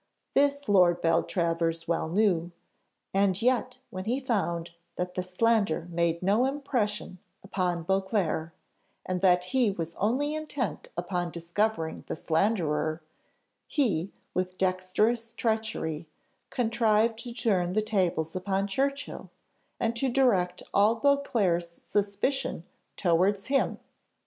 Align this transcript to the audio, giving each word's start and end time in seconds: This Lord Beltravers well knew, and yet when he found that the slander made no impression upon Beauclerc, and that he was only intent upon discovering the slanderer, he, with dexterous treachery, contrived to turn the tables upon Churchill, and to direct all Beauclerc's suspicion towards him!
This 0.33 0.67
Lord 0.67 0.99
Beltravers 1.03 1.87
well 1.87 2.09
knew, 2.09 2.51
and 3.13 3.39
yet 3.39 3.77
when 3.91 4.05
he 4.05 4.19
found 4.19 4.71
that 4.95 5.13
the 5.13 5.21
slander 5.21 5.87
made 5.91 6.23
no 6.23 6.45
impression 6.45 7.19
upon 7.43 7.83
Beauclerc, 7.83 8.51
and 9.05 9.21
that 9.21 9.43
he 9.53 9.69
was 9.69 9.93
only 9.97 10.33
intent 10.33 10.89
upon 10.97 11.29
discovering 11.29 12.03
the 12.07 12.15
slanderer, 12.15 13.03
he, 13.67 14.11
with 14.33 14.57
dexterous 14.57 15.33
treachery, 15.33 16.07
contrived 16.49 17.19
to 17.19 17.31
turn 17.31 17.73
the 17.73 17.81
tables 17.83 18.35
upon 18.35 18.65
Churchill, 18.65 19.29
and 19.79 19.95
to 19.97 20.09
direct 20.09 20.63
all 20.73 20.95
Beauclerc's 20.95 21.79
suspicion 21.83 22.63
towards 22.97 23.45
him! 23.45 23.77